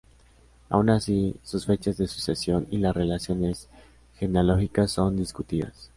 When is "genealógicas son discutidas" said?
4.15-5.89